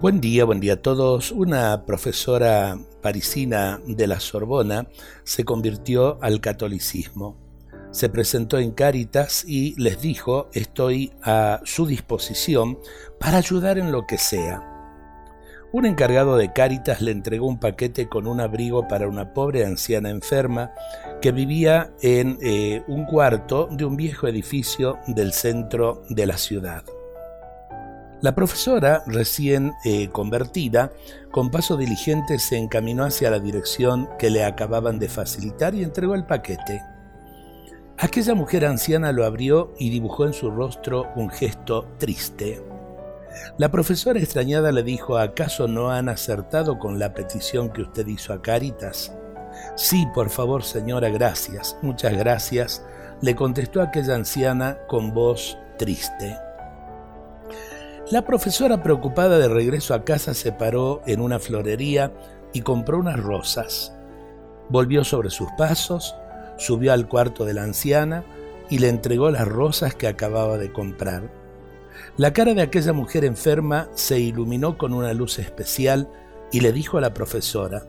Buen 0.00 0.20
día, 0.20 0.44
buen 0.44 0.60
día 0.60 0.74
a 0.74 0.76
todos. 0.76 1.32
Una 1.32 1.84
profesora 1.84 2.78
parisina 3.02 3.80
de 3.84 4.06
la 4.06 4.20
Sorbona 4.20 4.86
se 5.24 5.44
convirtió 5.44 6.22
al 6.22 6.40
catolicismo. 6.40 7.36
Se 7.90 8.08
presentó 8.08 8.58
en 8.58 8.70
Cáritas 8.70 9.44
y 9.44 9.74
les 9.74 10.00
dijo, 10.00 10.50
estoy 10.52 11.10
a 11.20 11.60
su 11.64 11.84
disposición 11.84 12.78
para 13.18 13.38
ayudar 13.38 13.76
en 13.76 13.90
lo 13.90 14.06
que 14.06 14.18
sea. 14.18 14.62
Un 15.72 15.84
encargado 15.84 16.36
de 16.36 16.52
Cáritas 16.52 17.00
le 17.00 17.10
entregó 17.10 17.48
un 17.48 17.58
paquete 17.58 18.08
con 18.08 18.28
un 18.28 18.40
abrigo 18.40 18.86
para 18.86 19.08
una 19.08 19.34
pobre 19.34 19.66
anciana 19.66 20.10
enferma 20.10 20.70
que 21.20 21.32
vivía 21.32 21.92
en 22.02 22.38
eh, 22.40 22.84
un 22.86 23.04
cuarto 23.04 23.68
de 23.72 23.84
un 23.84 23.96
viejo 23.96 24.28
edificio 24.28 25.00
del 25.08 25.32
centro 25.32 26.04
de 26.08 26.26
la 26.26 26.38
ciudad. 26.38 26.84
La 28.20 28.34
profesora, 28.34 29.04
recién 29.06 29.74
eh, 29.84 30.08
convertida, 30.08 30.92
con 31.30 31.52
paso 31.52 31.76
diligente 31.76 32.40
se 32.40 32.56
encaminó 32.56 33.04
hacia 33.04 33.30
la 33.30 33.38
dirección 33.38 34.08
que 34.18 34.28
le 34.28 34.44
acababan 34.44 34.98
de 34.98 35.08
facilitar 35.08 35.72
y 35.76 35.84
entregó 35.84 36.16
el 36.16 36.26
paquete. 36.26 36.82
Aquella 37.96 38.34
mujer 38.34 38.64
anciana 38.64 39.12
lo 39.12 39.24
abrió 39.24 39.72
y 39.78 39.90
dibujó 39.90 40.26
en 40.26 40.32
su 40.32 40.50
rostro 40.50 41.12
un 41.14 41.30
gesto 41.30 41.86
triste. 41.98 42.60
La 43.56 43.70
profesora 43.70 44.18
extrañada 44.18 44.72
le 44.72 44.82
dijo, 44.82 45.16
¿acaso 45.16 45.68
no 45.68 45.90
han 45.90 46.08
acertado 46.08 46.80
con 46.80 46.98
la 46.98 47.14
petición 47.14 47.70
que 47.70 47.82
usted 47.82 48.06
hizo 48.08 48.32
a 48.32 48.42
Caritas? 48.42 49.12
Sí, 49.76 50.06
por 50.12 50.28
favor, 50.28 50.64
señora, 50.64 51.08
gracias, 51.08 51.76
muchas 51.82 52.16
gracias, 52.16 52.84
le 53.20 53.36
contestó 53.36 53.80
aquella 53.80 54.16
anciana 54.16 54.78
con 54.88 55.14
voz 55.14 55.56
triste. 55.76 56.47
La 58.10 58.24
profesora 58.24 58.82
preocupada 58.82 59.38
de 59.38 59.48
regreso 59.48 59.92
a 59.92 60.02
casa 60.02 60.32
se 60.32 60.50
paró 60.50 61.02
en 61.04 61.20
una 61.20 61.38
florería 61.38 62.10
y 62.54 62.62
compró 62.62 62.98
unas 62.98 63.20
rosas. 63.20 63.92
Volvió 64.70 65.04
sobre 65.04 65.28
sus 65.28 65.48
pasos, 65.58 66.14
subió 66.56 66.94
al 66.94 67.06
cuarto 67.06 67.44
de 67.44 67.52
la 67.52 67.64
anciana 67.64 68.24
y 68.70 68.78
le 68.78 68.88
entregó 68.88 69.30
las 69.30 69.46
rosas 69.46 69.94
que 69.94 70.06
acababa 70.06 70.56
de 70.56 70.72
comprar. 70.72 71.30
La 72.16 72.32
cara 72.32 72.54
de 72.54 72.62
aquella 72.62 72.94
mujer 72.94 73.26
enferma 73.26 73.90
se 73.92 74.18
iluminó 74.18 74.78
con 74.78 74.94
una 74.94 75.12
luz 75.12 75.38
especial 75.38 76.08
y 76.50 76.60
le 76.60 76.72
dijo 76.72 76.96
a 76.96 77.02
la 77.02 77.12
profesora, 77.12 77.84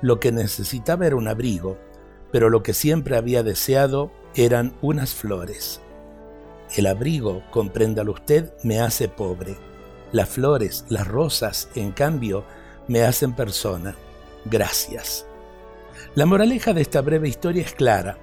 lo 0.00 0.20
que 0.20 0.32
necesitaba 0.32 1.06
era 1.06 1.16
un 1.16 1.28
abrigo, 1.28 1.76
pero 2.32 2.48
lo 2.48 2.62
que 2.62 2.72
siempre 2.72 3.14
había 3.14 3.42
deseado 3.42 4.10
eran 4.34 4.72
unas 4.80 5.12
flores. 5.12 5.82
El 6.76 6.86
abrigo, 6.86 7.42
compréndalo 7.50 8.12
usted, 8.12 8.52
me 8.62 8.80
hace 8.80 9.08
pobre. 9.08 9.56
Las 10.12 10.28
flores, 10.28 10.84
las 10.88 11.06
rosas, 11.06 11.68
en 11.74 11.90
cambio, 11.90 12.44
me 12.86 13.02
hacen 13.02 13.32
persona. 13.32 13.96
Gracias. 14.44 15.26
La 16.14 16.26
moraleja 16.26 16.72
de 16.72 16.82
esta 16.82 17.00
breve 17.00 17.28
historia 17.28 17.62
es 17.62 17.72
clara. 17.72 18.18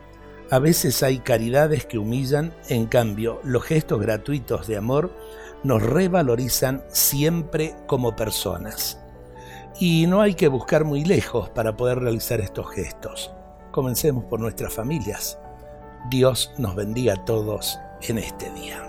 A 0.50 0.60
veces 0.60 1.04
hay 1.04 1.20
caridades 1.20 1.86
que 1.86 1.98
humillan, 1.98 2.54
en 2.70 2.86
cambio, 2.86 3.42
los 3.44 3.64
gestos 3.64 4.00
gratuitos 4.00 4.66
de 4.68 4.78
amor 4.78 5.12
nos 5.64 5.84
revalorizan 5.84 6.84
siempre 6.88 7.76
como 7.86 8.16
personas. 8.16 8.98
Y 9.78 10.08
no 10.08 10.22
hay 10.22 10.36
que 10.36 10.48
buscar 10.48 10.86
muy 10.86 11.04
lejos 11.04 11.50
para 11.50 11.76
poder 11.76 12.00
realizar 12.00 12.40
estos 12.40 12.72
gestos. 12.72 13.32
Comencemos 13.72 14.24
por 14.24 14.40
nuestras 14.40 14.74
familias. 14.74 15.38
Dios 16.10 16.54
nos 16.58 16.76
bendiga 16.76 17.14
a 17.14 17.26
todos 17.26 17.78
en 18.02 18.18
este 18.18 18.50
día. 18.52 18.87